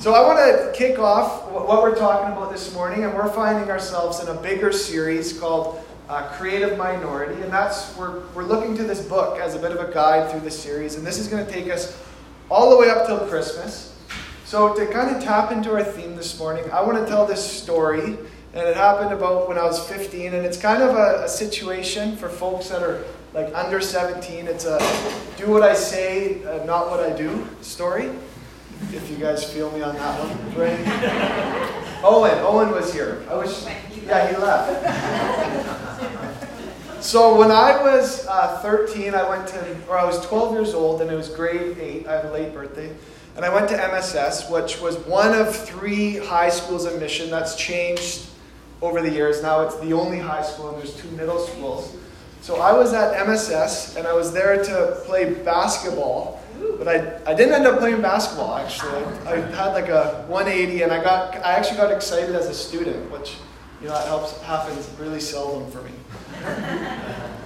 [0.00, 3.68] So I want to kick off what we're talking about this morning, and we're finding
[3.68, 8.84] ourselves in a bigger series called uh, Creative Minority, and that's we're we're looking to
[8.84, 11.44] this book as a bit of a guide through the series, and this is going
[11.44, 12.00] to take us
[12.48, 13.98] all the way up till Christmas.
[14.44, 17.44] So to kind of tap into our theme this morning, I want to tell this
[17.44, 21.28] story, and it happened about when I was 15, and it's kind of a, a
[21.28, 23.02] situation for folks that are
[23.34, 24.46] like under 17.
[24.46, 24.78] It's a
[25.36, 28.12] do what I say, uh, not what I do story
[28.92, 30.54] if you guys feel me on that one.
[30.54, 32.00] Right?
[32.04, 33.24] Owen, Owen was here.
[33.28, 33.64] I wish,
[34.06, 34.72] yeah, he left.
[37.02, 41.02] so when I was uh, 13, I went to, or I was 12 years old,
[41.02, 42.06] and it was grade 8.
[42.06, 42.94] I have a late birthday.
[43.36, 47.54] And I went to MSS, which was one of three high schools in mission that's
[47.56, 48.26] changed
[48.82, 49.42] over the years.
[49.42, 51.96] Now it's the only high school, and there's two middle schools.
[52.40, 56.40] So I was at MSS, and I was there to play basketball
[56.78, 59.04] but I, I didn't end up playing basketball actually.
[59.26, 63.10] I had like a 180 and I got I actually got excited as a student,
[63.10, 63.36] which
[63.80, 65.92] you know that helps happens really seldom for me.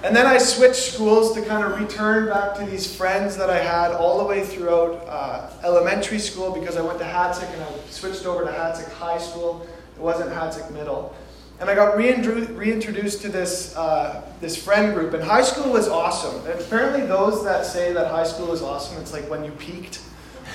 [0.03, 3.57] and then I switched schools to kind of return back to these friends that I
[3.57, 7.71] had all the way throughout uh, elementary school because I went to Hatzic and I
[7.89, 9.67] switched over to Hatzic High School.
[9.95, 11.15] It wasn't Hatzic Middle.
[11.63, 15.13] And I got reintroduced to this, uh, this friend group.
[15.13, 16.45] And high school was awesome.
[16.45, 20.01] And apparently, those that say that high school is awesome, it's like when you peaked,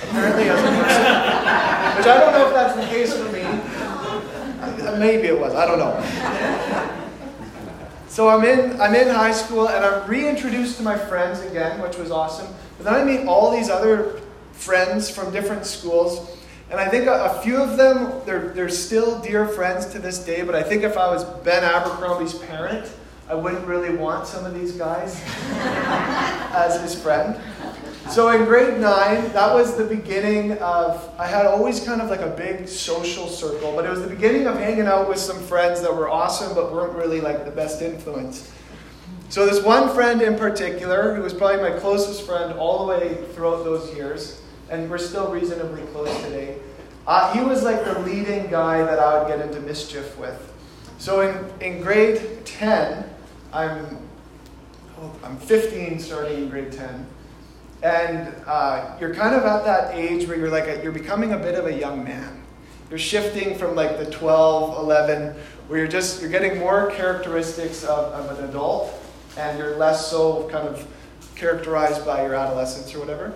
[0.03, 1.97] apparently, as a person.
[1.97, 4.99] Which I don't know if that's the case for me.
[4.99, 5.55] Maybe it was.
[5.55, 5.99] I don't know.
[8.09, 11.97] So I'm in, I'm in high school and I'm reintroduced to my friends again, which
[11.97, 12.55] was awesome.
[12.77, 14.21] But then I meet all these other
[14.53, 16.37] friends from different schools.
[16.71, 20.19] And I think a, a, few of them, they're, they're still dear friends to this
[20.19, 22.91] day, but I think if I was Ben Abercrombie's parent,
[23.27, 25.23] I wouldn't really want some of these guys
[26.53, 27.41] as his friend.
[28.11, 32.21] So in grade nine, that was the beginning of, I had always kind of like
[32.21, 35.81] a big social circle, but it was the beginning of hanging out with some friends
[35.83, 38.51] that were awesome, but weren't really like the best influence.
[39.31, 43.25] So this one friend in particular, who was probably my closest friend all the way
[43.35, 44.41] throughout those years,
[44.71, 46.59] and we're still reasonably close today.
[47.07, 50.53] Uh, he was like the leading guy that I would get into mischief with.
[50.99, 53.09] So in, in grade 10,
[53.53, 53.99] I'm,
[55.01, 57.07] oh, I'm 15 starting in grade 10.
[57.83, 61.39] And uh, you're kind of at that age where you're like, a, you're becoming a
[61.39, 62.43] bit of a young man.
[62.91, 65.35] You're shifting from like the 12, 11,
[65.69, 68.93] where you're just, you're getting more characteristics of, of an adult
[69.37, 70.87] and you're less so kind of
[71.37, 73.35] characterized by your adolescence or whatever.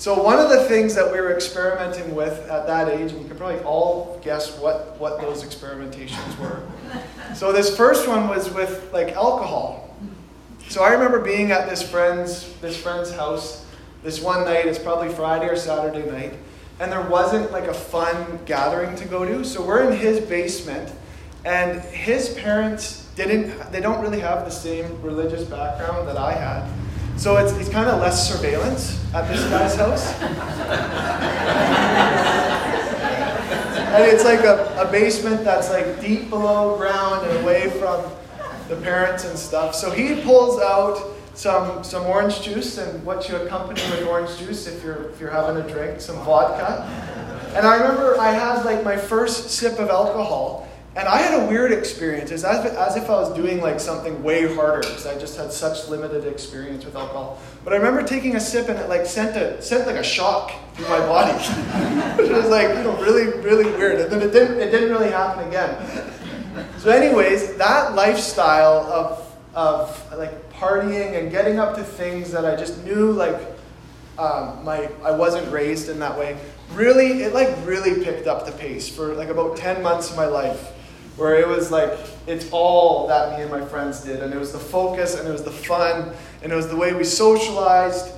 [0.00, 3.28] So one of the things that we were experimenting with at that age, and you
[3.28, 6.62] can probably all guess what, what those experimentations were.
[7.34, 9.94] So this first one was with like alcohol.
[10.70, 13.66] So I remember being at this friend's this friend's house
[14.02, 16.32] this one night, it's probably Friday or Saturday night,
[16.80, 19.44] and there wasn't like a fun gathering to go to.
[19.44, 20.90] So we're in his basement,
[21.44, 26.79] and his parents didn't they don't really have the same religious background that I had.
[27.20, 30.14] So it's, it's kind of less surveillance at this guy's house.
[33.92, 38.10] and it's like a, a basement that's like deep below ground and away from
[38.70, 39.74] the parents and stuff.
[39.74, 40.98] So he pulls out
[41.34, 45.28] some, some orange juice and what you accompany with orange juice if you're, if you're
[45.30, 46.84] having a drink, some vodka.
[47.54, 50.66] And I remember I had like my first sip of alcohol
[50.96, 52.32] and I had a weird experience.
[52.32, 55.52] It's as, as if I was doing like something way harder because I just had
[55.52, 57.38] such limited experience with alcohol.
[57.62, 60.52] But I remember taking a sip and it like sent a sent like a shock
[60.74, 61.32] through my body,
[62.20, 64.00] which was like you know really really weird.
[64.00, 66.10] And then it didn't it didn't really happen again.
[66.78, 72.56] So, anyways, that lifestyle of of like partying and getting up to things that I
[72.56, 73.40] just knew like
[74.18, 76.36] um, my I wasn't raised in that way.
[76.72, 80.26] Really, it like really picked up the pace for like about ten months of my
[80.26, 80.72] life
[81.20, 81.92] where it was like
[82.26, 84.22] it's all that me and my friends did.
[84.22, 86.94] And it was the focus and it was the fun and it was the way
[86.94, 88.14] we socialized.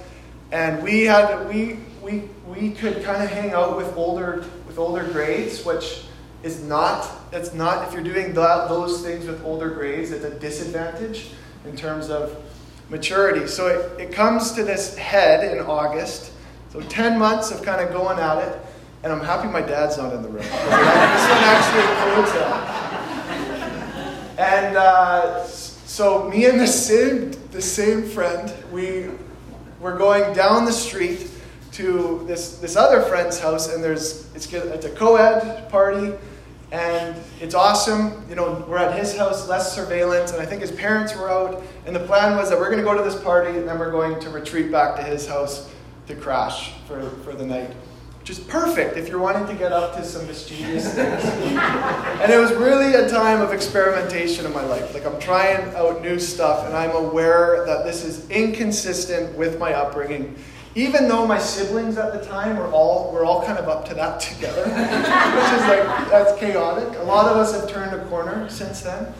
[0.52, 5.02] And we had we we we could kind of hang out with older with older
[5.04, 6.04] grades which
[6.44, 10.38] is not it's not if you're doing that, those things with older grades it's a
[10.38, 11.30] disadvantage
[11.64, 12.36] in terms of
[12.88, 13.48] maturity.
[13.48, 16.30] So it, it comes to this head in august.
[16.70, 18.60] So 10 months of kind of going at it
[19.02, 20.44] and i'm happy my dad's not in the room.
[20.52, 22.81] This one actually includes that
[24.38, 29.10] and uh, so me and the same the same friend, we
[29.80, 31.30] were going down the street
[31.72, 36.12] to this this other friend's house, and there's it's it's a co-ed party,
[36.70, 38.24] and it's awesome.
[38.28, 41.62] You know, we're at his house, less surveillance, and I think his parents were out.
[41.84, 43.90] And the plan was that we're going to go to this party, and then we're
[43.90, 45.70] going to retreat back to his house
[46.06, 47.70] to crash for, for the night.
[48.22, 51.24] Which is perfect if you're wanting to get up to some mischievous things.
[51.24, 54.94] and it was really a time of experimentation in my life.
[54.94, 59.74] Like I'm trying out new stuff, and I'm aware that this is inconsistent with my
[59.74, 60.36] upbringing.
[60.76, 63.94] Even though my siblings at the time were all were all kind of up to
[63.94, 66.96] that together, which is like that's chaotic.
[67.00, 69.12] A lot of us have turned a corner since then.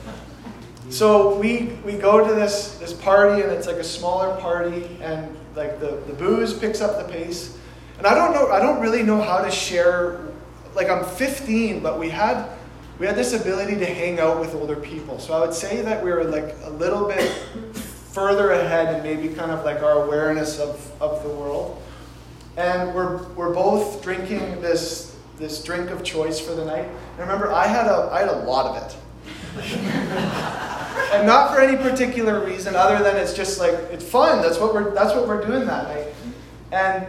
[0.91, 5.37] So we we go to this this party and it's like a smaller party and
[5.57, 7.59] like the, the booze picks up the pace
[8.03, 10.19] and I don't know, I don't really know how to share.
[10.75, 12.49] Like I'm 15, but we had
[12.99, 15.21] we had this ability to hang out with older people.
[15.21, 17.31] So I would say that we were like a little bit
[17.77, 21.81] further ahead and maybe kind of like our awareness of, of the world.
[22.57, 26.87] And we're, we're both drinking this, this drink of choice for the night.
[26.87, 28.97] And remember, I had a, I had a lot of it.
[31.15, 34.43] and not for any particular reason other than it's just like, it's fun.
[34.43, 36.09] That's what we're, that's what we're doing that night.
[36.73, 37.07] And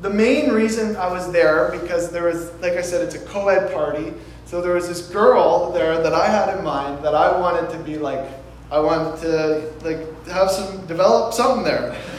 [0.00, 3.72] the main reason I was there because there was, like I said, it's a co-ed
[3.72, 4.14] party.
[4.46, 7.78] So there was this girl there that I had in mind that I wanted to
[7.84, 8.26] be like,
[8.70, 11.92] I wanted to like have some develop something there.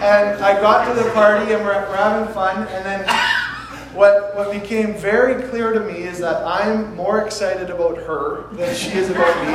[0.00, 3.08] and I got to the party and we're, we're having fun, and then
[3.94, 8.74] what what became very clear to me is that I'm more excited about her than
[8.74, 9.52] she is about me.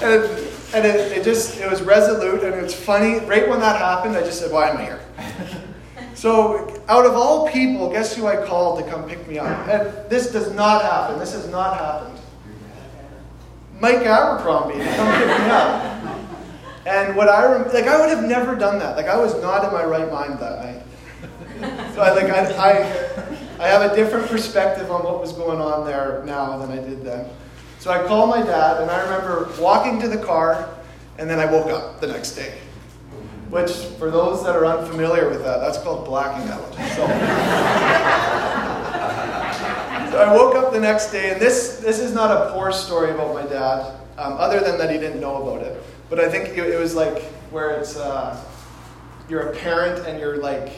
[0.06, 3.18] and and it, it just, it was resolute and it's funny.
[3.26, 5.00] Right when that happened, I just said, why am I here?
[6.16, 9.68] So, out of all people, guess who I called to come pick me up?
[9.68, 11.18] And this does not happen.
[11.18, 12.18] This has not happened.
[13.80, 16.18] Mike Abercrombie to come pick me up.
[16.86, 18.96] And what I rem- like, I would have never done that.
[18.96, 21.92] Like, I was not in my right mind that night.
[21.94, 25.84] So, I like, I, I, I have a different perspective on what was going on
[25.86, 27.28] there now than I did then.
[27.86, 30.68] So I called my dad, and I remember walking to the car,
[31.18, 32.58] and then I woke up the next day.
[33.48, 36.74] Which, for those that are unfamiliar with that, that's called blacking out.
[36.74, 37.06] So,
[40.10, 43.12] so I woke up the next day, and this, this is not a poor story
[43.12, 45.80] about my dad, um, other than that he didn't know about it.
[46.10, 47.22] But I think it, it was like
[47.52, 48.36] where it's uh,
[49.28, 50.72] you're a parent and you're like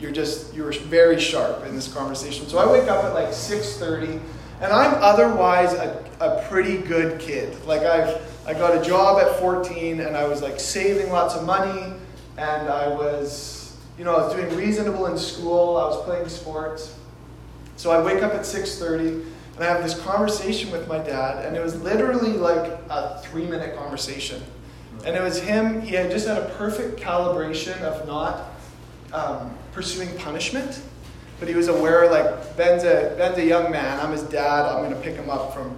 [0.00, 2.46] you're just you're very sharp in this conversation.
[2.46, 4.18] So I wake up at like 6:30
[4.60, 7.64] and I'm otherwise a, a pretty good kid.
[7.64, 11.44] Like I've I got a job at 14 and I was like saving lots of
[11.44, 11.92] money
[12.38, 15.76] and I was you know I was doing reasonable in school.
[15.76, 16.94] I was playing sports.
[17.76, 19.24] So I wake up at 6:30
[19.54, 23.76] and I have this conversation with my dad and it was literally like a 3-minute
[23.76, 24.42] conversation.
[25.04, 28.50] And it was him, he had just had a perfect calibration of not
[29.12, 30.80] um, pursuing punishment
[31.38, 34.00] but he was aware, like, Ben's a, Ben's a young man.
[34.00, 34.66] I'm his dad.
[34.66, 35.70] I'm going to pick him up from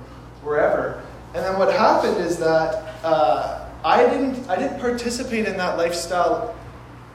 [0.43, 1.03] wherever.
[1.35, 6.57] And then what happened is that uh, I, didn't, I didn't participate in that lifestyle,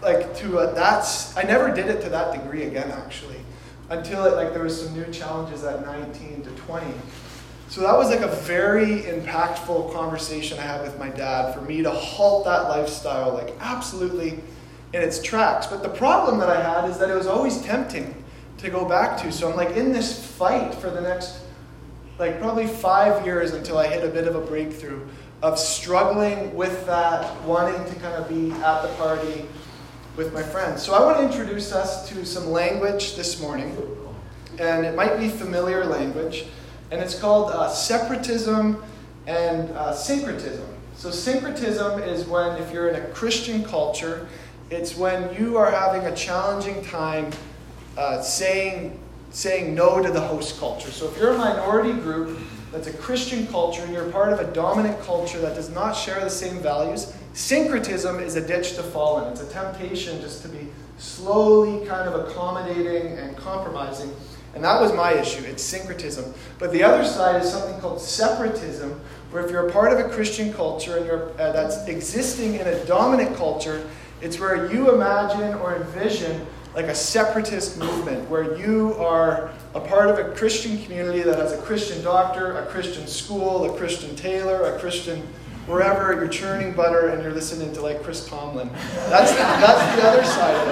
[0.01, 3.39] like, to a, that's, I never did it to that degree again, actually,
[3.89, 6.85] until it, like, there was some new challenges at 19 to 20.
[7.67, 11.81] So that was like a very impactful conversation I had with my dad for me
[11.81, 14.39] to halt that lifestyle, like, absolutely
[14.93, 15.65] in its tracks.
[15.65, 18.23] But the problem that I had is that it was always tempting
[18.57, 19.31] to go back to.
[19.31, 21.39] So I'm like in this fight for the next,
[22.17, 25.05] like probably five years until I hit a bit of a breakthrough
[25.41, 29.45] of struggling with that, wanting to kind of be at the party
[30.15, 30.81] with my friends.
[30.81, 33.77] So I want to introduce us to some language this morning,
[34.59, 36.45] and it might be familiar language,
[36.89, 38.81] and it's called uh, separatism
[39.27, 40.67] and uh, syncretism.
[40.95, 44.27] So syncretism is when, if you're in a Christian culture,
[44.69, 47.31] it's when you are having a challenging time
[47.97, 48.99] uh, saying,
[49.31, 50.91] saying no to the host culture.
[50.91, 52.39] So if you're a minority group
[52.71, 56.19] that's a Christian culture and you're part of a dominant culture that does not share
[56.19, 59.31] the same values, syncretism is a ditch to fall in.
[59.31, 64.13] It's a temptation just to be slowly kind of accommodating and compromising.
[64.55, 65.43] And that was my issue.
[65.43, 66.33] It's syncretism.
[66.59, 70.09] But the other side is something called separatism, where if you're a part of a
[70.09, 73.85] Christian culture and you're, uh, that's existing in a dominant culture,
[74.21, 80.09] it's where you imagine or envision like a separatist movement where you are a part
[80.09, 84.75] of a Christian community that has a Christian doctor, a Christian school, a Christian tailor,
[84.75, 85.25] a Christian
[85.67, 88.69] wherever you're churning butter and you're listening to like Chris Tomlin.
[89.09, 90.67] That's the, that's the other side of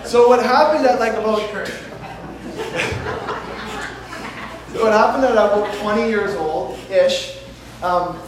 [0.00, 0.06] it.
[0.06, 1.40] so what happened at like about
[4.80, 7.38] what happened at about 20 years old ish.
[7.82, 8.18] Um,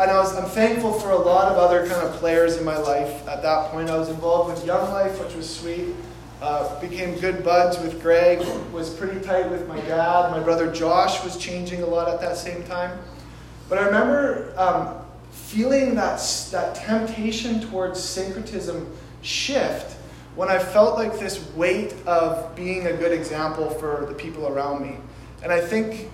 [0.00, 2.78] and I was, I'm thankful for a lot of other kind of players in my
[2.78, 3.90] life at that point.
[3.90, 5.94] I was involved with Young Life, which was sweet.
[6.40, 8.38] Uh, became good buds with Greg,
[8.72, 10.30] was pretty tight with my dad.
[10.30, 12.98] My brother Josh was changing a lot at that same time.
[13.68, 16.18] But I remember um, feeling that,
[16.50, 18.90] that temptation towards syncretism
[19.20, 19.98] shift
[20.34, 24.80] when I felt like this weight of being a good example for the people around
[24.80, 24.96] me.
[25.42, 26.10] And I think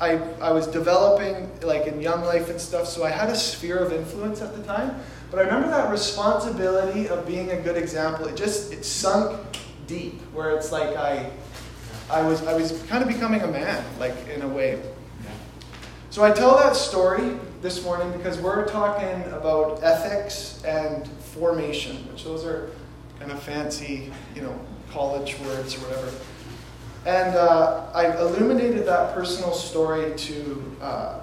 [0.00, 3.78] I, I was developing like in young life and stuff, so I had a sphere
[3.78, 5.00] of influence at the time.
[5.30, 8.26] But I remember that responsibility of being a good example.
[8.26, 9.40] It just it sunk
[9.86, 11.30] deep, where it's like I,
[12.10, 14.80] I was I was kind of becoming a man, like in a way.
[16.10, 22.24] So I tell that story this morning because we're talking about ethics and formation, which
[22.24, 22.70] those are
[23.18, 24.58] kind of fancy, you know,
[24.90, 26.12] college words or whatever.
[27.06, 31.20] And uh, I illuminated that personal story to uh,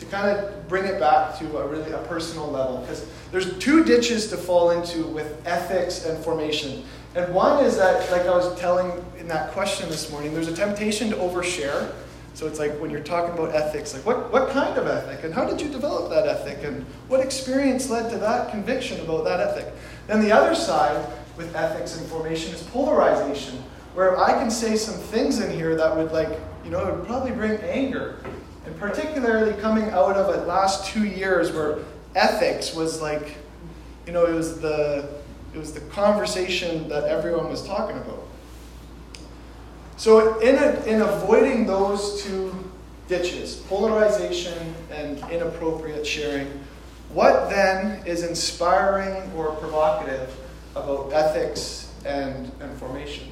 [0.00, 3.84] to kind of bring it back to a really a personal level because there's two
[3.84, 6.82] ditches to fall into with ethics and formation.
[7.14, 10.54] And one is that, like I was telling in that question this morning, there's a
[10.54, 11.92] temptation to overshare.
[12.34, 15.24] So it's like when you're talking about ethics, like what, what kind of ethic?
[15.24, 16.64] And how did you develop that ethic?
[16.64, 19.72] And what experience led to that conviction about that ethic?
[20.06, 21.06] Then the other side
[21.36, 23.62] with ethics and formation is polarization,
[23.94, 26.28] where I can say some things in here that would like,
[26.64, 28.22] you know, it would probably bring anger.
[28.66, 31.78] And particularly coming out of the last two years where
[32.14, 33.36] ethics was like,
[34.06, 35.20] you know, it was the
[35.54, 38.22] it was the conversation that everyone was talking about.
[39.96, 42.54] So in, a, in avoiding those two
[43.08, 46.46] ditches, polarization and inappropriate sharing,
[47.12, 50.34] what then is inspiring or provocative
[50.76, 53.28] about ethics and, and formation?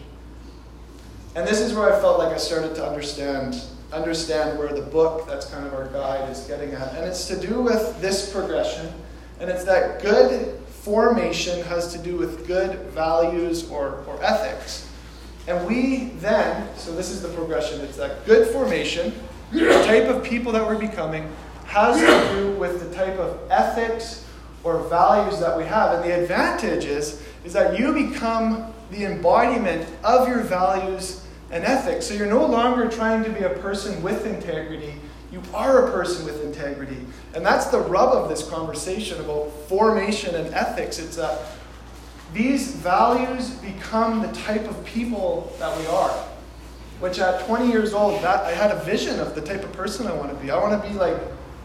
[1.39, 5.25] And this is where I felt like I started to understand understand where the book
[5.29, 6.93] that's kind of our guide is getting at.
[6.97, 8.93] And it's to do with this progression,
[9.39, 14.91] and it's that good formation has to do with good values or, or ethics.
[15.47, 19.15] And we then, so this is the progression, it's that good formation,
[19.53, 21.33] the type of people that we're becoming,
[21.67, 24.27] has to do with the type of ethics
[24.65, 25.95] or values that we have.
[25.95, 32.07] And the advantage is, is that you become the embodiment of your values and ethics.
[32.07, 34.95] So you're no longer trying to be a person with integrity,
[35.31, 36.99] you are a person with integrity.
[37.35, 40.99] And that's the rub of this conversation about formation and ethics.
[40.99, 41.39] It's that
[42.33, 46.11] these values become the type of people that we are.
[47.01, 50.07] Which at 20 years old, that I had a vision of the type of person
[50.07, 50.51] I want to be.
[50.51, 51.17] I want to be like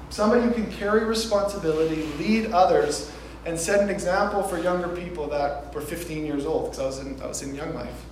[0.10, 3.12] somebody who can carry responsibility, lead others,
[3.46, 7.00] and set an example for younger people that were 15 years old, because I was
[7.00, 8.06] in I was in young life.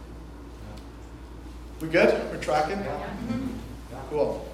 [1.81, 2.13] We good?
[2.31, 2.77] We're tracking?
[2.77, 3.09] Yeah.
[4.11, 4.47] Cool.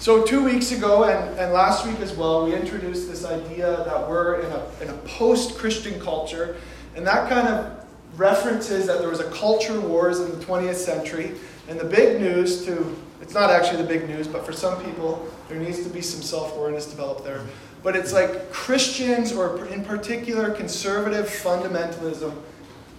[0.00, 4.08] So, two weeks ago and, and last week as well, we introduced this idea that
[4.08, 6.56] we're in a, in a post Christian culture.
[6.96, 11.34] And that kind of references that there was a culture wars in the 20th century.
[11.68, 15.28] And the big news to, it's not actually the big news, but for some people,
[15.48, 17.42] there needs to be some self awareness developed there.
[17.84, 22.34] But it's like Christians, or in particular, conservative fundamentalism.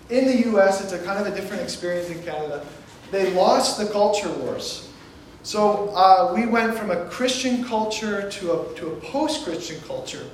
[0.09, 2.65] In the US, it's a kind of a different experience in Canada
[3.12, 4.90] they lost the culture wars.
[5.44, 10.26] So uh, we went from a Christian culture to a, to a post Christian culture.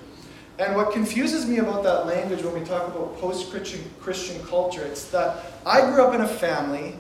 [0.60, 5.10] And what confuses me about that language when we talk about post Christian culture, it's
[5.10, 6.96] that I grew up in a family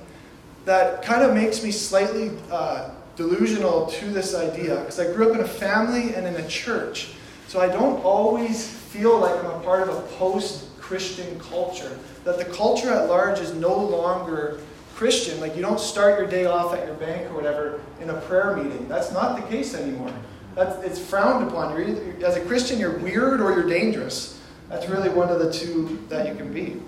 [0.65, 5.35] that kind of makes me slightly uh, delusional to this idea because I grew up
[5.35, 7.09] in a family and in a church.
[7.47, 11.97] So I don't always feel like I'm a part of a post Christian culture.
[12.23, 14.59] That the culture at large is no longer
[14.95, 18.21] Christian, like you don't start your day off at your bank or whatever in a
[18.21, 18.87] prayer meeting.
[18.87, 20.13] That's not the case anymore.
[20.55, 21.71] That's, it's frowned upon.
[21.71, 24.39] You're either, as a Christian, you're weird or you're dangerous.
[24.69, 26.79] That's really one of the two that you can be.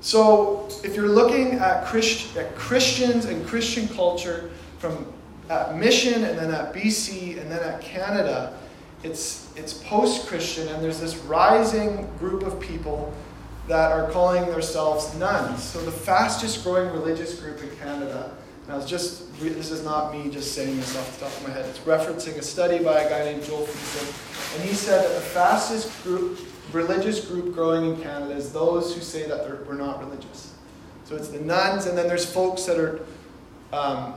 [0.00, 5.06] So, if you're looking at, Christ, at Christians and Christian culture from
[5.48, 8.58] at Mission and then at BC and then at Canada,
[9.04, 13.12] it's, it's post Christian, and there's this rising group of people
[13.68, 15.62] that are calling themselves nones.
[15.62, 18.32] So, the fastest growing religious group in Canada.
[18.64, 21.48] And I was just, this is not me just saying this off the top of
[21.48, 21.66] my head.
[21.66, 24.54] It's referencing a study by a guy named Joel Thiessen.
[24.56, 26.38] And he said that the fastest group,
[26.72, 30.54] religious group growing in Canada is those who say that we're not religious.
[31.04, 33.04] So it's the nones, and then there's folks that are,
[33.72, 34.14] um,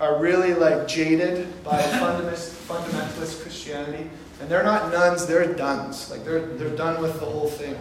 [0.00, 4.08] are really like jaded by fundamentalist, fundamentalist Christianity.
[4.40, 6.10] And they're not nones, they're dones.
[6.10, 7.76] Like they're, they're done with the whole thing.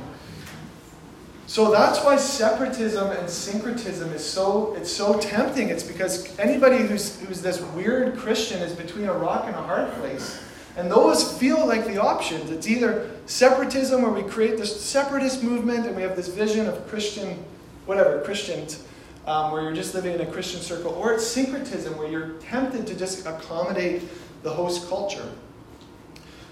[1.51, 5.67] So that's why separatism and syncretism is so it's so tempting.
[5.67, 9.91] It's because anybody who's who's this weird Christian is between a rock and a hard
[9.95, 10.41] place.
[10.77, 12.51] And those feel like the options.
[12.51, 16.87] It's either separatism where we create this separatist movement and we have this vision of
[16.87, 17.43] Christian,
[17.85, 18.85] whatever, Christians,
[19.27, 22.87] um, where you're just living in a Christian circle, or it's syncretism where you're tempted
[22.87, 24.03] to just accommodate
[24.43, 25.29] the host culture.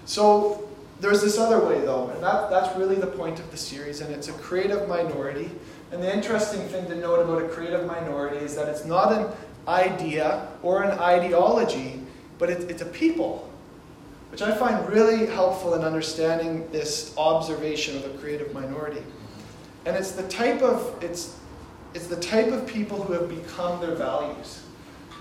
[0.04, 0.68] So
[1.00, 4.12] there's this other way, though, and that, that's really the point of the series, and
[4.14, 5.50] it's a creative minority.
[5.92, 9.32] And the interesting thing to note about a creative minority is that it's not an
[9.66, 12.00] idea or an ideology,
[12.38, 13.50] but it, it's a people,
[14.30, 19.02] which I find really helpful in understanding this observation of a creative minority.
[19.86, 21.36] And it's the type of it's
[21.94, 24.62] it's the type of people who have become their values.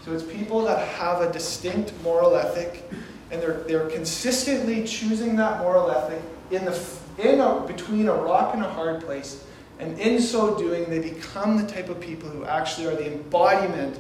[0.05, 2.87] So it's people that have a distinct moral ethic,
[3.31, 6.21] and they're they're consistently choosing that moral ethic
[6.51, 6.79] in the
[7.17, 9.43] in a, between a rock and a hard place.
[9.79, 13.99] And in so doing, they become the type of people who actually are the embodiment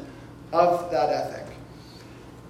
[0.51, 1.55] of that ethic.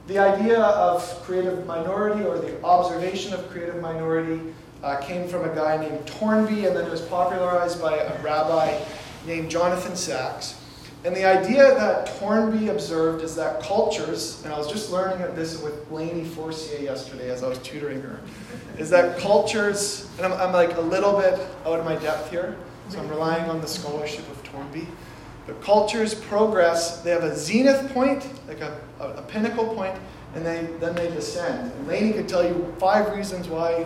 [0.07, 4.41] The idea of creative minority or the observation of creative minority
[4.81, 8.79] uh, came from a guy named Toynbee, and then it was popularized by a rabbi
[9.27, 10.58] named Jonathan Sacks.
[11.05, 15.61] And the idea that Toynbee observed is that cultures, and I was just learning this
[15.61, 18.19] with Blaney Forcier yesterday as I was tutoring her,
[18.77, 22.57] is that cultures, and I'm, I'm like a little bit out of my depth here,
[22.89, 24.87] so I'm relying on the scholarship of Toynbee.
[25.47, 29.97] But cultures progress, they have a zenith point, like a, a, a pinnacle point,
[30.35, 31.71] and they, then they descend.
[31.71, 33.85] And Laney could tell you five reasons why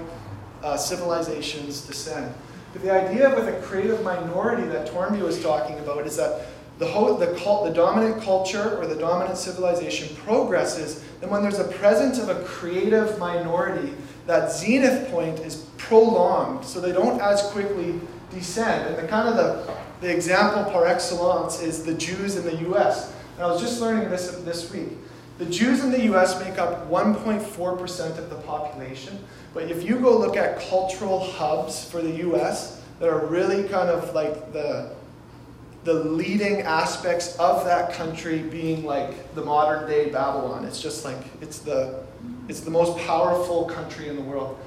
[0.64, 2.34] uh, civilizations descend.
[2.74, 6.48] But the idea with a creative minority that Toynbee was talking about is that
[6.80, 11.60] the, whole, the, cult, the dominant culture or the dominant civilization progresses, then when there's
[11.60, 13.94] a presence of a creative minority,
[14.26, 18.00] that zenith point is prolonged so they don't as quickly
[18.32, 18.88] descend.
[18.88, 23.14] And the kind of the, the example par excellence is the Jews in the US.
[23.36, 24.90] And I was just learning this this week.
[25.40, 29.20] The Jews in the US make up 1.4% of the population,
[29.54, 33.90] but if you go look at cultural hubs for the US that are really kind
[33.90, 34.96] of like the
[35.84, 40.66] the leading aspects of that country being like the modern day Babylon.
[40.66, 42.04] It's just like it's the
[42.48, 44.58] it's the most powerful country in the world.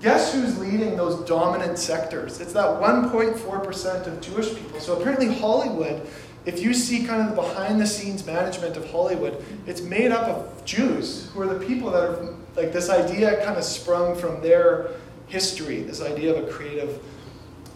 [0.00, 2.40] Guess who's leading those dominant sectors?
[2.40, 4.80] It's that 1.4% of Jewish people.
[4.80, 6.06] So apparently Hollywood
[6.46, 10.28] if you see kind of the behind the scenes management of Hollywood, it's made up
[10.28, 14.42] of Jews who are the people that are like this idea kind of sprung from
[14.42, 14.90] their
[15.26, 17.02] history, this idea of a creative,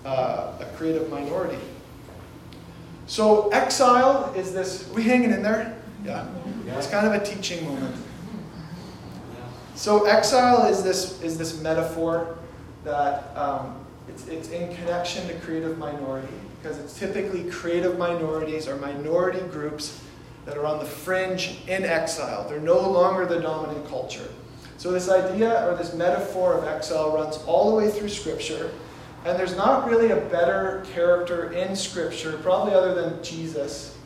[0.05, 1.59] uh, a creative minority.
[3.09, 4.89] So exile is this.
[4.91, 5.77] We hanging in there?
[6.05, 6.29] Yeah.
[6.77, 7.97] It's kind of a teaching moment.
[9.75, 12.39] So exile is this is this metaphor
[12.85, 16.29] that um, it's, it's in connection to creative minority
[16.61, 20.01] because it's typically creative minorities or minority groups
[20.45, 22.49] that are on the fringe in exile.
[22.49, 24.29] They're no longer the dominant culture.
[24.77, 28.71] So, this idea or this metaphor of exile runs all the way through Scripture,
[29.25, 33.97] and there's not really a better character in Scripture, probably other than Jesus,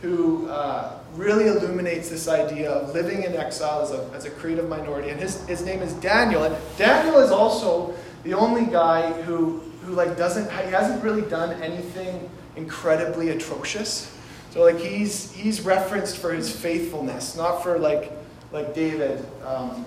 [0.00, 4.68] who uh, really illuminates this idea of living in exile as a, as a creative
[4.68, 5.10] minority.
[5.10, 6.44] And his, his name is Daniel.
[6.44, 11.60] And Daniel is also the only guy who who like doesn't he hasn't really done
[11.62, 14.16] anything incredibly atrocious.
[14.50, 18.12] So like he's he's referenced for his faithfulness, not for like
[18.52, 19.84] like David um,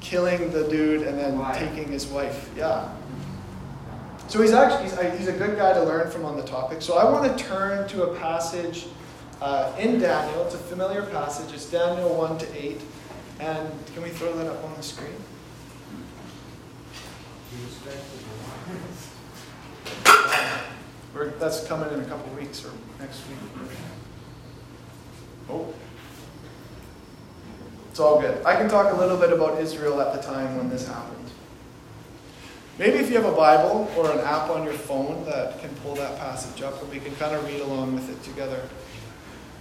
[0.00, 2.50] killing the dude and then taking his wife.
[2.56, 2.88] Yeah.
[4.28, 6.82] So he's actually he's, he's, a good guy to learn from on the topic.
[6.82, 8.86] So I want to turn to a passage
[9.40, 10.44] uh, in Daniel.
[10.44, 11.54] It's a familiar passage.
[11.54, 12.80] It's Daniel one to eight.
[13.38, 15.14] And can we throw that up on the screen?
[21.14, 23.38] Or that's coming in a couple weeks or next week.
[25.48, 25.72] Oh.
[27.90, 28.44] It's all good.
[28.44, 31.25] I can talk a little bit about Israel at the time when this happened.
[32.78, 35.94] Maybe if you have a Bible or an app on your phone that can pull
[35.94, 38.62] that passage up and we can kind of read along with it together.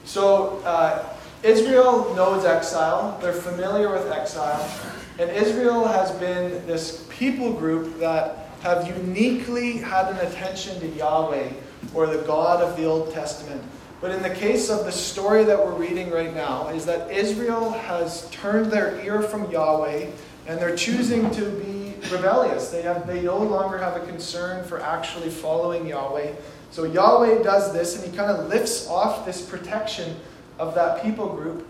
[0.03, 4.69] So, uh, Israel knows exile, they're familiar with exile,
[5.17, 11.49] and Israel has been this people group that have uniquely had an attention to Yahweh
[11.93, 13.61] or the God of the Old Testament.
[14.01, 17.71] But in the case of the story that we're reading right now, is that Israel
[17.71, 20.07] has turned their ear from Yahweh
[20.47, 21.74] and they're choosing to be
[22.11, 22.69] rebellious.
[22.69, 26.33] They, have, they no longer have a concern for actually following Yahweh.
[26.71, 30.17] So Yahweh does this and he kind of lifts off this protection
[30.59, 31.67] of that people group.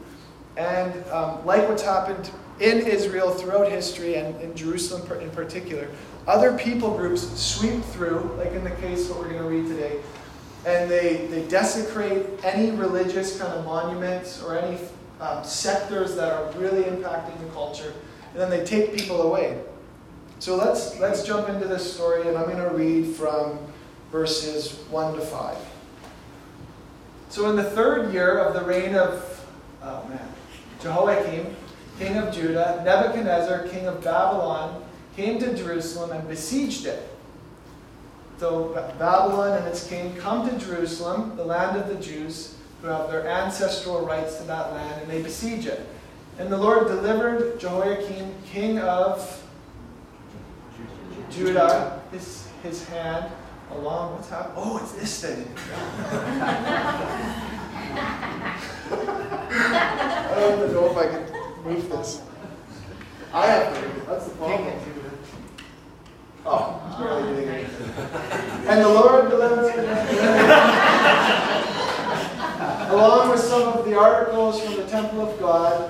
[0.57, 5.89] And um, like what's happened in Israel throughout history and in Jerusalem in particular,
[6.27, 9.99] other people groups sweep through, like in the case what we're going to read today,
[10.65, 14.79] and they, they desecrate any religious kind of monuments or any
[15.21, 17.93] um, sectors that are really impacting the culture,
[18.31, 19.61] and then they take people away.
[20.45, 23.57] So let's, let's jump into this story, and I'm going to read from
[24.11, 25.57] verses 1 to 5.
[27.29, 29.43] So in the third year of the reign of,
[29.81, 30.29] oh man,
[30.83, 31.55] Jehoiakim,
[31.97, 34.83] king of Judah, Nebuchadnezzar, king of Babylon,
[35.15, 37.09] came to Jerusalem and besieged it.
[38.37, 43.09] So Babylon and its king come to Jerusalem, the land of the Jews, who have
[43.09, 45.89] their ancestral rights to that land, and they besiege it.
[46.37, 49.41] And the Lord delivered Jehoiakim, king of
[51.29, 53.31] Judah, his, his hand
[53.71, 54.15] along.
[54.15, 54.55] What's happening?
[54.57, 55.47] Oh, it's this thing.
[59.57, 61.23] I don't even know if I can
[61.63, 62.21] move this.
[63.33, 64.05] I have to move it.
[64.07, 64.73] That's the problem.
[66.47, 67.89] Oh, it's barely doing anything.
[68.67, 69.65] And the Lord delivered
[72.91, 75.89] along with some of the articles from the temple of God.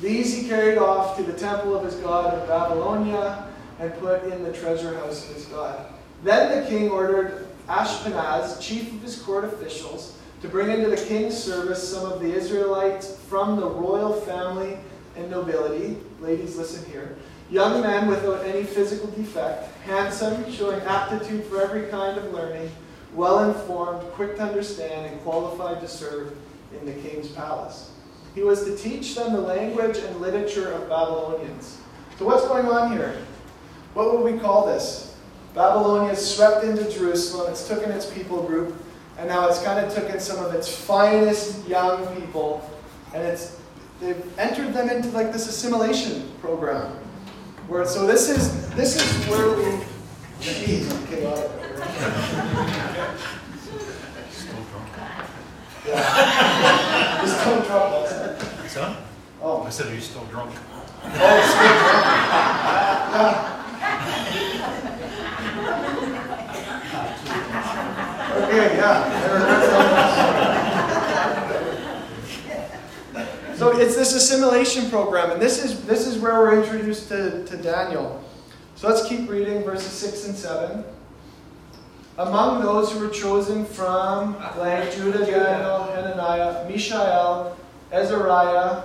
[0.00, 3.46] These he carried off to the temple of his God in Babylonia
[3.78, 5.86] and put in the treasure house of his God.
[6.22, 11.36] Then the king ordered Ashpenaz, chief of his court officials, to bring into the king's
[11.36, 14.76] service some of the Israelites from the royal family
[15.16, 15.96] and nobility.
[16.20, 17.16] Ladies, listen here.
[17.50, 22.70] Young men without any physical defect, handsome, showing aptitude for every kind of learning,
[23.14, 26.36] well informed, quick to understand, and qualified to serve
[26.78, 27.90] in the king's palace.
[28.34, 31.78] He was to teach them the language and literature of Babylonians.
[32.18, 33.16] So, what's going on here?
[33.94, 35.16] What would we call this?
[35.54, 38.74] Babylonia swept into Jerusalem, it's taken its people group,
[39.18, 42.68] and now it's kind of taken some of its finest young people,
[43.14, 43.60] and it's
[44.00, 46.90] they've entered them into like this assimilation program.
[47.68, 49.84] Where so this is this is where we
[50.40, 50.92] geez,
[55.86, 57.20] Yeah.
[57.20, 58.72] Just don't drop us.
[58.72, 58.96] Son?
[59.42, 59.62] Oh.
[59.62, 60.50] I said, are you still drunk?
[60.50, 62.04] Oh, still drunk.
[63.12, 63.50] Yeah.
[68.54, 69.10] Okay, yeah.
[73.56, 77.56] So it's this assimilation program, and this is this is where we're introduced to, to
[77.56, 78.22] Daniel.
[78.76, 80.84] So let's keep reading verses 6 and 7.
[82.18, 87.56] Among those who were chosen from blank Judah, Daniel, Hananiah, Mishael,
[87.90, 88.84] Azariah,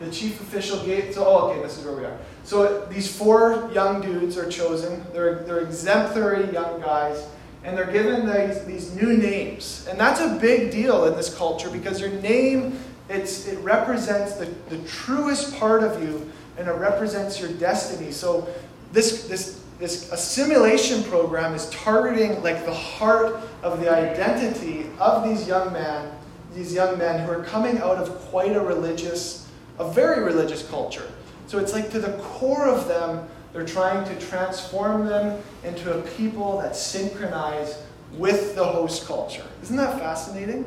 [0.00, 1.14] the chief official gate.
[1.14, 2.18] So, oh, okay, this is where we are.
[2.42, 5.04] So these four young dudes are chosen.
[5.12, 7.28] They're, they're exemplary young guys.
[7.66, 9.88] And they're given these, these new names.
[9.90, 14.46] And that's a big deal in this culture because your name, it's, it represents the,
[14.68, 18.12] the truest part of you and it represents your destiny.
[18.12, 18.46] So
[18.92, 25.48] this, this, this assimilation program is targeting like the heart of the identity of these
[25.48, 26.12] young men,
[26.54, 29.50] these young men who are coming out of quite a religious,
[29.80, 31.10] a very religious culture.
[31.48, 36.02] So it's like to the core of them, they're trying to transform them into a
[36.02, 39.46] people that synchronize with the host culture.
[39.62, 40.66] Isn't that fascinating?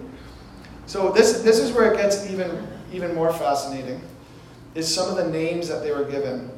[0.87, 4.01] So this, this is where it gets even, even more fascinating,
[4.73, 6.49] is some of the names that they were given.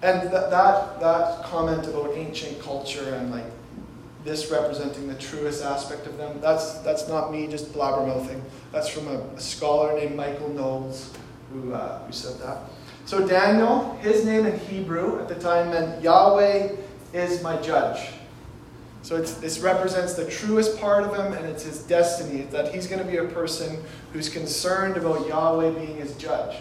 [0.00, 3.44] And that, that, that comment about ancient culture and like
[4.24, 8.40] this representing the truest aspect of them, that's, that's not me just blabbermouthing.
[8.72, 11.12] That's from a, a scholar named Michael Knowles
[11.52, 12.60] who, uh, who said that.
[13.08, 16.72] So Daniel, his name in Hebrew at the time meant Yahweh
[17.14, 18.10] is my judge.
[19.00, 23.02] So this represents the truest part of him, and it's his destiny that he's going
[23.02, 26.56] to be a person who's concerned about Yahweh being his judge.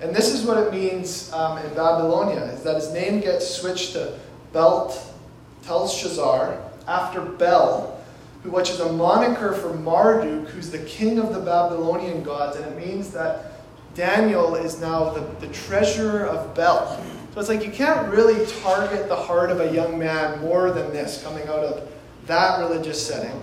[0.00, 3.92] And this is what it means um, in Babylonia, is that his name gets switched
[3.92, 4.18] to
[4.54, 4.98] Belt
[5.64, 6.58] Telshazzar
[6.88, 8.00] after Bel,
[8.42, 12.64] who, which is a moniker for Marduk, who's the king of the Babylonian gods, and
[12.64, 13.55] it means that
[13.96, 17.02] Daniel is now the, the treasurer of Bel.
[17.32, 20.92] So it's like you can't really target the heart of a young man more than
[20.92, 21.90] this coming out of
[22.26, 23.42] that religious setting.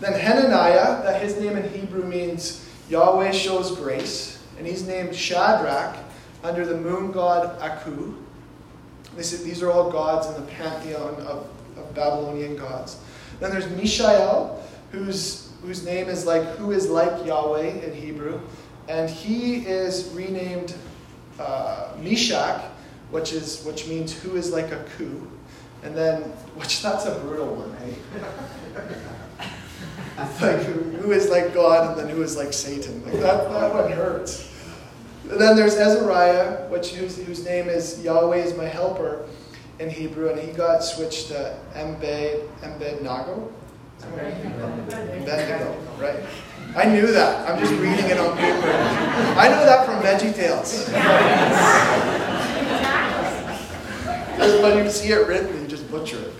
[0.00, 5.96] Then Hananiah, that his name in Hebrew means Yahweh shows grace, and he's named Shadrach
[6.42, 8.14] under the moon god Aku.
[9.16, 12.98] These are all gods in the pantheon of, of Babylonian gods.
[13.40, 18.40] Then there's Mishael, whose, whose name is like who is like Yahweh in Hebrew
[18.88, 20.74] and he is renamed
[21.38, 22.62] uh, Meshach,
[23.10, 25.30] which is which means who is like a coup,
[25.82, 26.22] and then
[26.56, 27.94] which that's a brutal one, hey.
[30.46, 33.04] like who, who is like God, and then who is like Satan.
[33.04, 34.48] Like that that one hurts.
[35.30, 39.26] And then there's Azariah, which whose, whose name is Yahweh is my helper
[39.78, 43.50] in Hebrew, and he got switched to Embed Embednago.
[44.02, 46.20] Abednego, right?
[46.74, 47.48] I knew that.
[47.48, 48.68] I'm just reading it on paper.
[49.38, 50.86] I know that from Veggie Tales.
[54.32, 56.32] Because when you see it written, you just butcher it.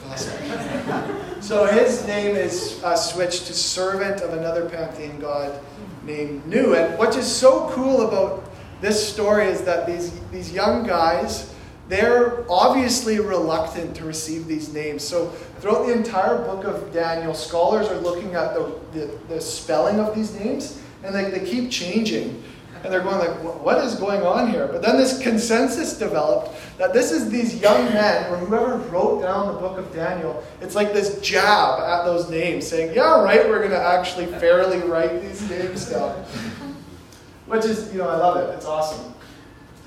[1.40, 5.60] So his name is uh, switched to servant of another pantheon god
[6.04, 6.74] named Nu.
[6.74, 8.44] And what is so cool about
[8.80, 11.52] this story is that these, these young guys,
[11.88, 15.02] they're obviously reluctant to receive these names.
[15.02, 15.28] So
[15.60, 20.14] throughout the entire book of Daniel, scholars are looking at the, the, the spelling of
[20.14, 22.42] these names, and they, they keep changing
[22.84, 23.30] and they're going like,
[23.62, 24.66] what is going on here?
[24.66, 29.54] But then this consensus developed that this is these young men, or whoever wrote down
[29.54, 33.60] the book of Daniel, it's like this jab at those names, saying, yeah, right, we're
[33.60, 36.10] going to actually fairly write these names down.
[37.46, 38.52] Which is, you know, I love it.
[38.54, 39.14] It's awesome.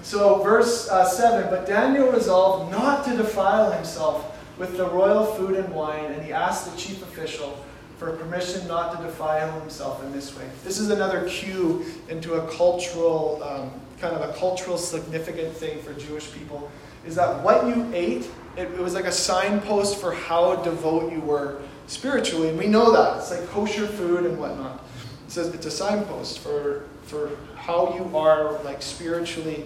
[0.06, 5.56] So, verse uh, 7 But Daniel resolved not to defile himself with the royal food
[5.56, 7.66] and wine, and he asked the chief official,
[7.98, 10.48] for permission not to defile himself in this way.
[10.64, 15.92] This is another cue into a cultural, um, kind of a cultural significant thing for
[15.94, 16.70] Jewish people,
[17.04, 21.22] is that what you ate, it, it was like a signpost for how devout you
[21.22, 22.50] were spiritually.
[22.50, 23.18] And we know that.
[23.18, 24.84] It's like kosher food and whatnot.
[25.26, 29.66] It says it's a signpost for, for how you are like spiritually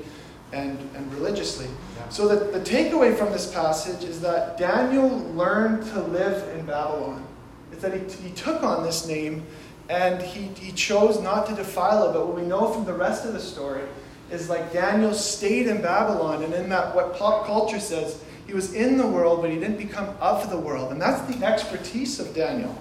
[0.52, 1.68] and, and religiously.
[1.68, 2.10] Yeah.
[2.10, 7.26] So the, the takeaway from this passage is that Daniel learned to live in Babylon
[7.72, 9.46] It's that he, he took on this name
[9.90, 12.14] and he, he chose not to defile it.
[12.14, 13.84] But what we know from the rest of the story
[14.32, 18.74] is like Daniel stayed in Babylon, and in that, what pop culture says, he was
[18.74, 20.92] in the world, but he didn't become of the world.
[20.92, 22.76] And that's the expertise of Daniel.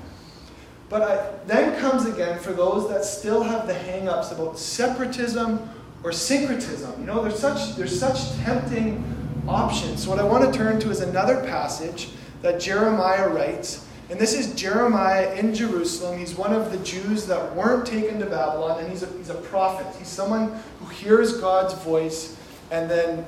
[0.91, 5.69] But I, then comes again for those that still have the hang ups about separatism
[6.03, 7.01] or syncretism.
[7.01, 9.05] You know, there's such, there's such tempting
[9.49, 10.05] options.
[10.05, 12.11] So, what I want to turn to is another passage
[12.43, 16.19] that Jeremiah writes and this is Jeremiah in Jerusalem.
[16.19, 19.35] He's one of the Jews that weren't taken to Babylon, and he's a, he's a
[19.35, 19.87] prophet.
[19.99, 22.37] He's someone who hears God's voice
[22.71, 23.27] and then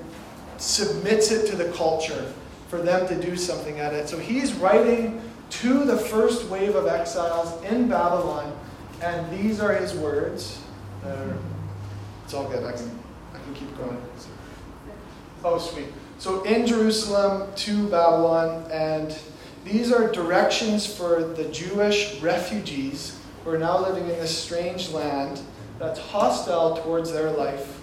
[0.57, 2.33] submits it to the culture
[2.69, 4.09] for them to do something at it.
[4.09, 8.57] So he's writing to the first wave of exiles in Babylon,
[9.03, 10.63] and these are his words.
[12.31, 12.63] It's all good.
[12.63, 12.89] I can,
[13.35, 14.01] I can keep going.
[15.43, 15.87] Oh, sweet.
[16.21, 19.19] So in Jerusalem to Babylon, and
[19.65, 25.41] these are directions for the Jewish refugees who are now living in this strange land
[25.81, 27.81] that's hostile towards their life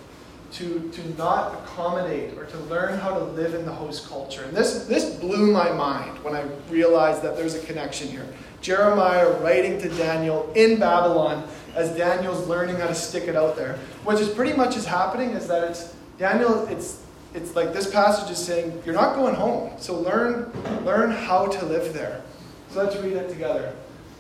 [0.54, 4.46] to, to not accommodate or to learn how to live in the host culture.
[4.46, 8.26] And this, this blew my mind when I realized that there's a connection here.
[8.62, 11.46] Jeremiah writing to Daniel in Babylon
[11.78, 13.78] as Daniel's learning how to stick it out there.
[14.04, 17.04] What is pretty much is happening is that it's Daniel, it's
[17.36, 19.72] it's like this passage is saying, you're not going home.
[19.78, 20.52] So learn,
[20.84, 22.24] learn how to live there.
[22.72, 23.76] So let's read it together.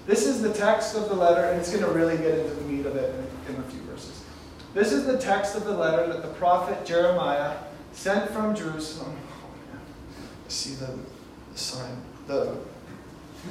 [0.05, 2.61] This is the text of the letter, and it's going to really get into the
[2.61, 4.23] meat of it in, in a few verses.
[4.75, 7.57] This is the text of the letter that the prophet Jeremiah
[7.91, 9.17] sent from Jerusalem.
[9.43, 9.81] Oh, man.
[10.47, 10.99] See the,
[11.53, 12.55] the sign, the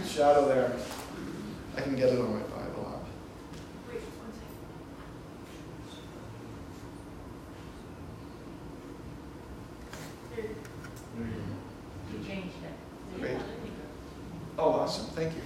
[0.07, 0.77] shadow there.
[1.77, 2.56] I can get it on my
[14.59, 15.07] Oh, awesome.
[15.07, 15.43] Thank you.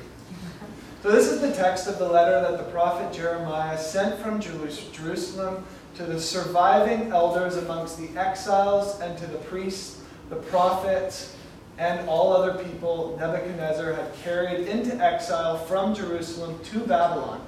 [1.02, 5.64] So, this is the text of the letter that the prophet Jeremiah sent from Jerusalem
[5.96, 11.34] to the surviving elders amongst the exiles and to the priests, the prophets,
[11.78, 17.40] and all other people Nebuchadnezzar had carried into exile from Jerusalem to Babylon.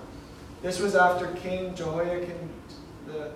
[0.63, 2.49] This was after King Jehoiakim,
[3.07, 3.31] the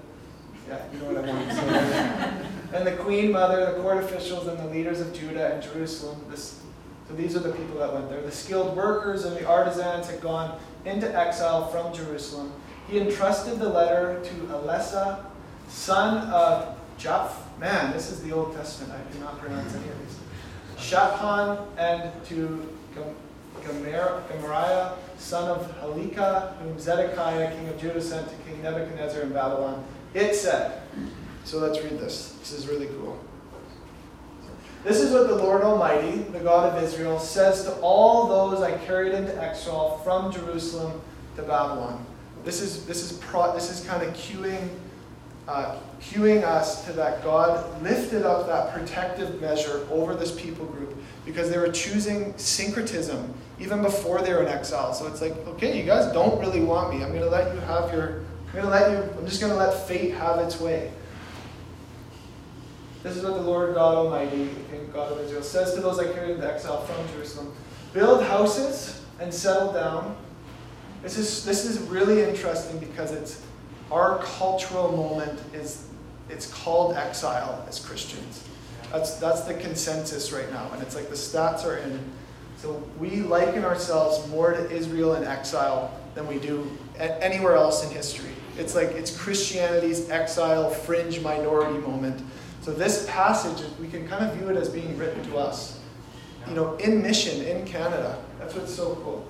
[0.69, 2.77] yeah, you know what I want to say.
[2.77, 6.61] and the queen mother, the court officials, and the leaders of Judah and Jerusalem, this
[7.09, 8.21] so these are the people that went there.
[8.21, 12.53] The skilled workers and the artisans had gone into exile from Jerusalem.
[12.89, 15.25] He entrusted the letter to Elasah,
[15.69, 17.33] son of Japh.
[17.59, 18.93] Man, this is the Old Testament.
[18.93, 20.19] I cannot pronounce any of these.
[20.79, 22.73] Shaphan, and to
[23.63, 29.85] Gemariah, son of Halika, whom Zedekiah, king of Judah, sent to King Nebuchadnezzar in Babylon.
[30.15, 30.83] It said,
[31.45, 32.33] so let's read this.
[32.41, 33.19] This is really cool.
[34.87, 38.79] This is what the Lord Almighty, the God of Israel, says to all those I
[38.87, 41.01] carried into exile from Jerusalem
[41.35, 42.07] to Babylon.
[42.45, 44.69] This is, this is, pro, this is kind of cueing,
[45.49, 50.95] uh, cueing us to that God lifted up that protective measure over this people group
[51.25, 54.95] because they were choosing syncretism even before they were in exile.
[54.95, 57.03] So it's like, okay, you guys don't really want me.
[57.03, 59.53] I'm going to let you have your, I'm going to let you, I'm just going
[59.53, 60.93] to let fate have its way.
[63.07, 64.51] This is what the Lord God Almighty,
[64.93, 67.53] God of Israel, says to those I carried into exile from Jerusalem
[67.93, 70.17] Build houses and settle down.
[71.05, 73.47] This is, this is really interesting because it's
[73.93, 75.87] our cultural moment is
[76.29, 78.43] it's called exile as Christians.
[78.91, 80.69] That's, that's the consensus right now.
[80.73, 82.01] And it's like the stats are in.
[82.57, 87.91] So we liken ourselves more to Israel in exile than we do anywhere else in
[87.95, 88.33] history.
[88.59, 92.21] It's like it's Christianity's exile fringe minority moment.
[92.67, 95.79] So this passage, we can kind of view it as being written to us.
[96.49, 98.19] You know, in mission in Canada.
[98.41, 99.25] That's what's so cool.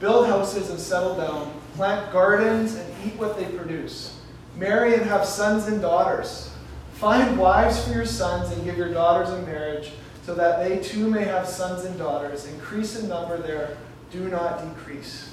[0.00, 1.52] Build houses and settle down.
[1.74, 4.18] Plant gardens and eat what they produce.
[4.56, 6.50] Marry and have sons and daughters.
[6.94, 9.92] Find wives for your sons and give your daughters in marriage,
[10.22, 12.46] so that they too may have sons and daughters.
[12.46, 13.76] Increase in number there,
[14.10, 15.30] do not decrease.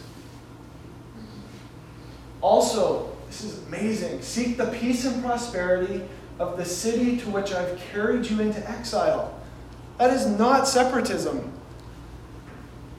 [2.41, 4.21] Also, this is amazing.
[4.21, 6.01] Seek the peace and prosperity
[6.39, 9.39] of the city to which I've carried you into exile.
[9.97, 11.51] That is not separatism.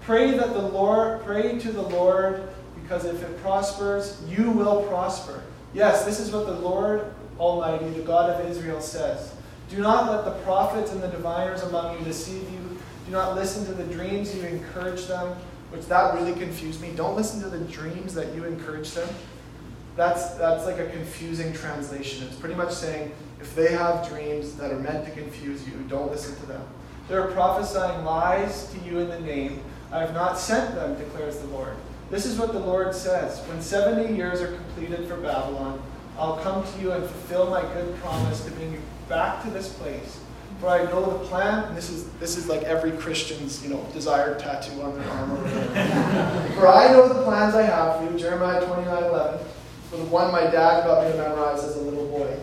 [0.03, 2.49] Pray that the Lord, pray to the Lord,
[2.83, 5.43] because if it prospers, you will prosper.
[5.73, 9.35] Yes, this is what the Lord Almighty, the God of Israel, says.
[9.71, 12.79] Do not let the prophets and the diviners among you deceive you.
[13.07, 15.37] Do not listen to the dreams you encourage them,
[15.71, 16.93] which that really confused me.
[16.95, 19.09] Don't listen to the dreams that you encourage them.
[19.97, 22.27] That's, that's like a confusing translation.
[22.27, 26.11] It's pretty much saying if they have dreams that are meant to confuse you, don't
[26.11, 26.63] listen to them.
[27.09, 29.63] They're prophesying lies to you in the name.
[29.93, 31.77] I have not sent them, declares the Lord.
[32.11, 35.83] This is what the Lord says When 70 years are completed for Babylon,
[36.19, 39.73] I'll come to you and fulfill my good promise to bring you back to this
[39.75, 40.21] place.
[40.61, 43.85] For I know the plan, and this is this is like every Christian's, you know,
[43.93, 45.37] desired tattoo on their arm.
[46.55, 49.47] for I know the plans I have for you, Jeremiah 29, 11.
[49.95, 52.37] For the one my dad got me to memorize as a little boy.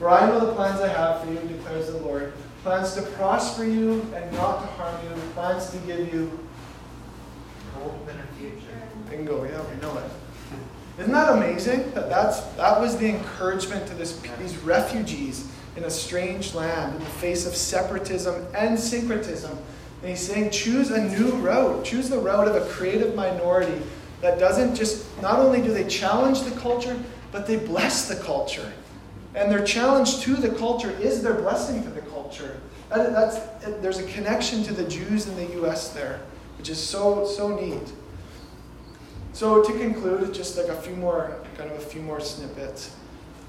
[0.00, 2.32] For I know the plans I have for you, declares the Lord.
[2.64, 5.22] Plans to prosper you and not to harm you.
[5.34, 6.36] Plans to give you
[7.74, 8.82] hope and a future.
[9.08, 10.10] Bingo, yeah, we know it.
[10.98, 11.92] Isn't that amazing?
[11.92, 16.98] That that's that was the encouragement to this, these refugees in a strange land in
[16.98, 19.56] the face of separatism and syncretism.
[20.00, 21.84] And he's saying, choose a new route.
[21.84, 23.80] Choose the route of a creative minority
[24.20, 26.98] that doesn't just, not only do they challenge the culture,
[27.32, 28.72] but they bless the culture.
[29.34, 32.60] And their challenge to the culture is their blessing to the culture.
[32.88, 33.38] That, that's,
[33.82, 35.90] there's a connection to the Jews in the U.S.
[35.90, 36.20] there,
[36.56, 37.92] which is so, so neat.
[39.32, 42.94] So to conclude, just like a few more, kind of a few more snippets.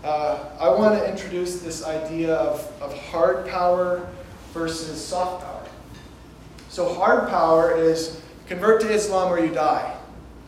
[0.03, 4.06] Uh, I want to introduce this idea of, of hard power
[4.53, 5.63] versus soft power.
[6.69, 9.96] So hard power is convert to Islam or you die.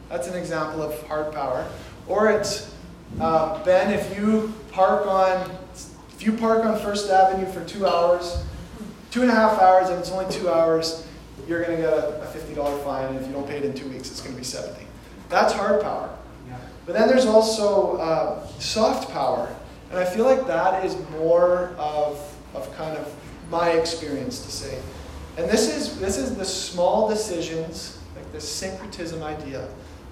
[0.10, 1.68] That's an example of hard power.
[2.08, 2.74] Or it's
[3.20, 5.50] uh, Ben, if you park on
[6.16, 8.44] if you park on First Avenue for two hours,
[9.10, 11.08] two and a half hours, and it's only two hours,
[11.48, 13.74] you're going to get a, a $50 fine, and if you don't pay it in
[13.74, 14.86] two weeks, it's going to be 70
[15.30, 16.10] that's hard power.
[16.86, 19.56] But then there's also uh, soft power.
[19.92, 23.14] And I feel like that is more of, of kind of
[23.52, 24.80] my experience to say.
[25.38, 29.68] And this is, this is the small decisions, like the syncretism idea,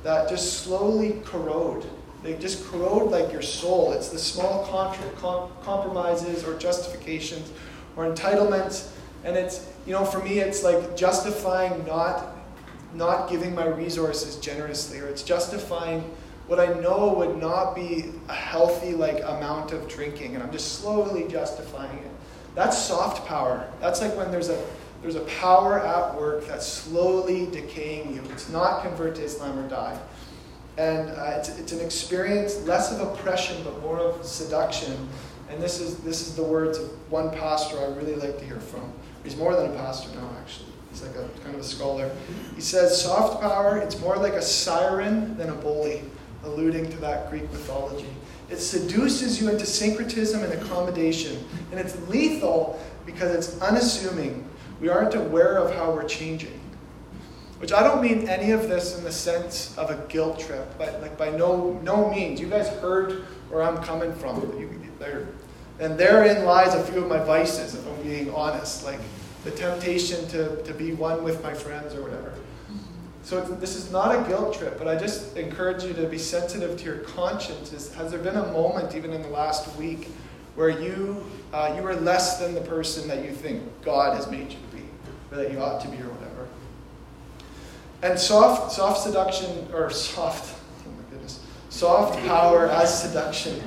[0.07, 1.85] that just slowly corrode.
[2.23, 3.91] They just corrode like your soul.
[3.91, 7.51] It's the small contra- com- compromises or justifications
[7.97, 8.89] or entitlements.
[9.25, 12.35] And it's, you know, for me, it's like justifying not
[12.93, 15.99] not giving my resources generously, or it's justifying
[16.47, 20.79] what I know would not be a healthy like amount of drinking, and I'm just
[20.79, 22.11] slowly justifying it.
[22.55, 23.69] That's soft power.
[23.81, 24.65] That's like when there's a
[25.01, 28.21] there's a power at work that's slowly decaying you.
[28.31, 29.99] It's not convert to Islam or die.
[30.77, 35.09] And uh, it's, it's an experience less of oppression but more of seduction.
[35.49, 38.59] And this is, this is the words of one pastor I really like to hear
[38.59, 38.91] from.
[39.23, 40.69] He's more than a pastor now, actually.
[40.91, 42.11] He's like a kind of a scholar.
[42.55, 46.03] He says soft power, it's more like a siren than a bully,
[46.43, 48.09] alluding to that Greek mythology.
[48.49, 54.47] It seduces you into syncretism and accommodation, and it's lethal because it's unassuming.
[54.79, 56.59] We aren't aware of how we're changing.
[57.59, 61.01] Which I don't mean any of this in the sense of a guilt trip, but
[61.01, 62.39] like by no no means.
[62.39, 64.41] You guys heard where I'm coming from.
[64.59, 64.69] You,
[65.79, 68.83] and therein lies a few of my vices, if I'm being honest.
[68.83, 68.99] Like
[69.43, 72.33] the temptation to, to be one with my friends or whatever.
[73.23, 76.77] So this is not a guilt trip, but I just encourage you to be sensitive
[76.79, 77.93] to your conscience.
[77.93, 80.09] Has there been a moment, even in the last week,
[80.55, 81.23] where you
[81.53, 84.75] uh, you are less than the person that you think God has made you to
[84.75, 84.76] be,
[85.31, 86.47] or that you ought to be, or whatever?
[88.01, 90.55] And soft soft seduction or soft,
[90.87, 93.61] oh my goodness, soft power as seduction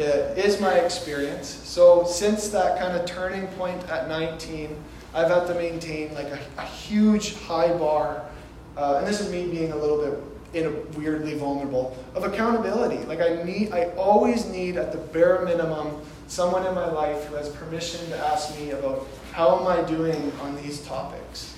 [0.00, 0.02] uh,
[0.36, 1.48] is my experience.
[1.48, 4.76] So since that kind of turning point at 19
[5.14, 8.24] I've had to maintain like a, a huge high bar,
[8.76, 10.22] uh, and this is me being a little bit
[10.54, 13.04] in a weirdly vulnerable of accountability.
[13.04, 17.36] Like I need, I always need at the bare minimum someone in my life who
[17.36, 19.06] has permission to ask me about
[19.38, 21.54] how am I doing on these topics.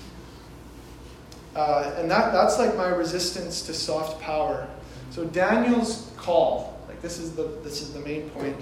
[1.55, 4.67] Uh, and that, that's like my resistance to soft power.
[5.09, 8.55] So Daniel's call, like this is the, this is the main point,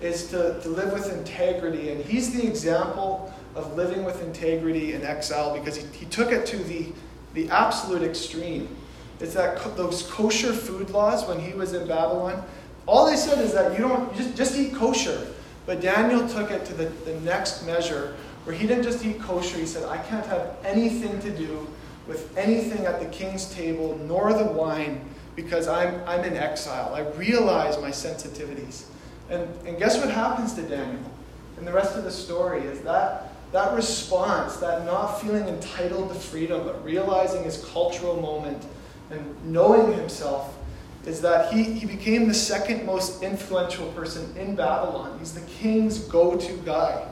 [0.00, 1.90] is to, to live with integrity.
[1.90, 6.46] And he's the example of living with integrity in exile because he, he took it
[6.46, 6.86] to the,
[7.34, 8.74] the absolute extreme.
[9.20, 12.42] It's that co- those kosher food laws when he was in Babylon.
[12.86, 15.28] All they said is that you don't just, just eat kosher.
[15.66, 19.58] But Daniel took it to the, the next measure where he didn't just eat kosher,
[19.58, 21.66] he said, I can't have anything to do
[22.06, 25.00] with anything at the king's table, nor the wine,
[25.36, 26.94] because I'm, I'm in exile.
[26.94, 28.84] I realize my sensitivities.
[29.30, 31.10] And, and guess what happens to Daniel?
[31.56, 36.14] And the rest of the story is that that response, that not feeling entitled to
[36.14, 38.64] freedom, but realizing his cultural moment
[39.10, 40.56] and knowing himself,
[41.04, 45.18] is that he, he became the second most influential person in Babylon.
[45.18, 47.06] He's the king's go to guy,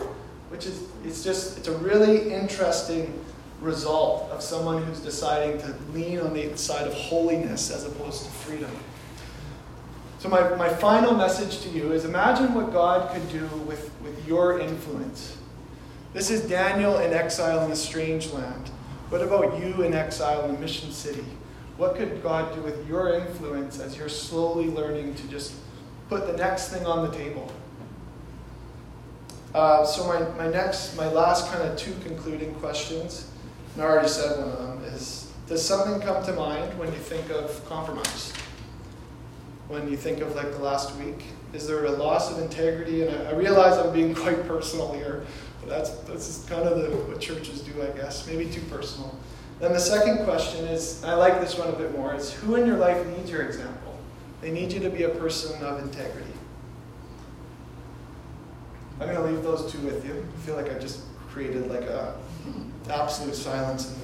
[0.50, 3.18] which is it's just it's a really interesting
[3.60, 8.30] result of someone who's deciding to lean on the side of holiness as opposed to
[8.30, 8.70] freedom.
[10.18, 14.28] So, my, my final message to you is imagine what God could do with, with
[14.28, 15.38] your influence.
[16.12, 18.68] This is Daniel in exile in a strange land.
[19.08, 21.24] What about you in exile in a Mission City?
[21.78, 25.54] What could God do with your influence as you're slowly learning to just
[26.10, 27.50] put the next thing on the table?
[29.54, 33.30] Uh, so my, my next, my last kind of two concluding questions,
[33.74, 36.98] and I already said one of them, is does something come to mind when you
[36.98, 38.32] think of compromise?
[39.66, 41.24] When you think of like the last week?
[41.52, 43.02] Is there a loss of integrity?
[43.02, 45.26] And I, I realize I'm being quite personal here,
[45.60, 48.28] but that's, that's kind of the, what churches do, I guess.
[48.28, 49.12] Maybe too personal.
[49.58, 52.66] Then the second question is, I like this one a bit more, is who in
[52.66, 53.98] your life needs your example?
[54.40, 56.29] They need you to be a person of integrity.
[59.00, 60.12] I'm going to leave those two with you.
[60.12, 62.14] I feel like I just created like a
[62.90, 63.96] absolute silence.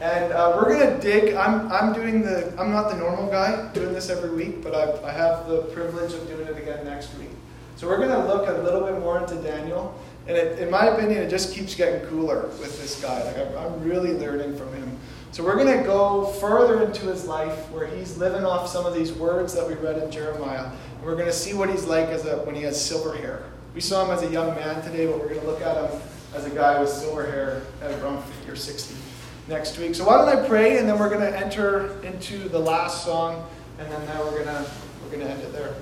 [0.00, 1.34] and uh, we're going to dig.
[1.34, 5.08] I'm, I'm doing the, I'm not the normal guy doing this every week, but I,
[5.08, 7.30] I have the privilege of doing it again next week.
[7.76, 9.96] So we're going to look a little bit more into Daniel.
[10.26, 13.22] And it, in my opinion, it just keeps getting cooler with this guy.
[13.24, 14.98] Like I'm, I'm really learning from him.
[15.32, 18.92] So we're going to go further into his life where he's living off some of
[18.92, 20.66] these words that we read in Jeremiah.
[20.66, 23.42] And we're going to see what he's like as a, when he has silver hair.
[23.74, 26.02] We saw him as a young man today, but we're going to look at him
[26.34, 28.94] as a guy with silver hair at around 50 or 60
[29.48, 29.94] next week.
[29.94, 33.48] So why don't I pray, and then we're going to enter into the last song,
[33.78, 34.70] and then now we're going to
[35.02, 35.74] we're going to end it there.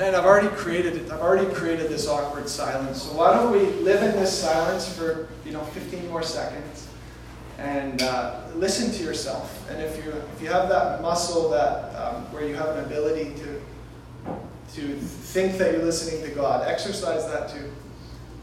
[0.00, 1.10] And I've already created it.
[1.10, 3.02] I've already created this awkward silence.
[3.02, 6.88] So why don't we live in this silence for you know 15 more seconds
[7.58, 9.68] and uh, listen to yourself.
[9.70, 13.34] And if you if you have that muscle that um, where you have an ability
[13.36, 13.60] to
[14.74, 17.70] to think that you're listening to God, exercise that too.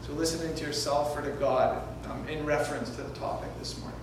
[0.02, 3.98] So listening to yourself or to God um, in reference to the topic this morning.